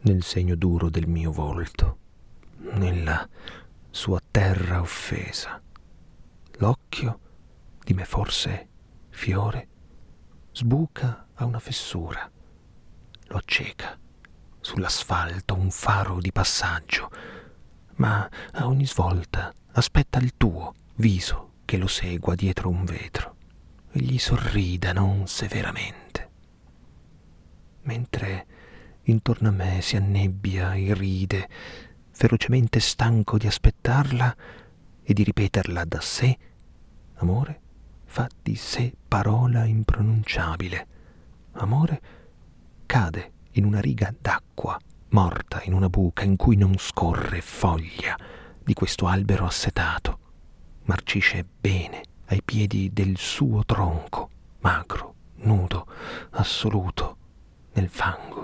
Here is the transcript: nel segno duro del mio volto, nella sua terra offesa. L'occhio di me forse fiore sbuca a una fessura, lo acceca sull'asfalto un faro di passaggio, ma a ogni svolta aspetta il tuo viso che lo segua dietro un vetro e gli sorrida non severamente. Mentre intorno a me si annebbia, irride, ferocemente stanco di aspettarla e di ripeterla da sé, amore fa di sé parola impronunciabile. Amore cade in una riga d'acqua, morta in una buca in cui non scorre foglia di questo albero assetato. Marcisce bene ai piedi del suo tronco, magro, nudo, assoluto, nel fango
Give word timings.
nel 0.00 0.22
segno 0.22 0.54
duro 0.54 0.88
del 0.90 1.06
mio 1.06 1.32
volto, 1.32 1.98
nella 2.58 3.28
sua 3.90 4.20
terra 4.30 4.80
offesa. 4.80 5.60
L'occhio 6.58 7.20
di 7.82 7.94
me 7.94 8.04
forse 8.04 8.68
fiore 9.10 9.68
sbuca 10.52 11.28
a 11.34 11.44
una 11.44 11.58
fessura, 11.58 12.30
lo 13.28 13.36
acceca 13.36 13.98
sull'asfalto 14.60 15.54
un 15.54 15.70
faro 15.70 16.20
di 16.20 16.32
passaggio, 16.32 17.10
ma 17.96 18.28
a 18.52 18.66
ogni 18.66 18.86
svolta 18.86 19.52
aspetta 19.72 20.18
il 20.18 20.34
tuo 20.36 20.74
viso 20.96 21.52
che 21.64 21.76
lo 21.76 21.86
segua 21.86 22.34
dietro 22.34 22.68
un 22.68 22.84
vetro 22.84 23.36
e 23.92 24.00
gli 24.00 24.18
sorrida 24.18 24.92
non 24.92 25.26
severamente. 25.26 26.30
Mentre 27.82 28.46
intorno 29.10 29.48
a 29.48 29.52
me 29.52 29.80
si 29.80 29.96
annebbia, 29.96 30.74
irride, 30.74 31.48
ferocemente 32.10 32.80
stanco 32.80 33.38
di 33.38 33.46
aspettarla 33.46 34.36
e 35.02 35.12
di 35.12 35.22
ripeterla 35.22 35.84
da 35.84 36.00
sé, 36.00 36.38
amore 37.16 37.60
fa 38.08 38.28
di 38.42 38.56
sé 38.56 38.92
parola 39.06 39.64
impronunciabile. 39.64 40.86
Amore 41.52 42.00
cade 42.86 43.32
in 43.52 43.64
una 43.64 43.80
riga 43.80 44.12
d'acqua, 44.18 44.78
morta 45.10 45.62
in 45.64 45.74
una 45.74 45.88
buca 45.88 46.24
in 46.24 46.36
cui 46.36 46.56
non 46.56 46.74
scorre 46.78 47.40
foglia 47.40 48.16
di 48.62 48.72
questo 48.72 49.06
albero 49.06 49.44
assetato. 49.44 50.18
Marcisce 50.84 51.44
bene 51.60 52.02
ai 52.26 52.42
piedi 52.42 52.90
del 52.92 53.16
suo 53.16 53.64
tronco, 53.64 54.30
magro, 54.60 55.14
nudo, 55.36 55.86
assoluto, 56.30 57.16
nel 57.74 57.88
fango 57.88 58.37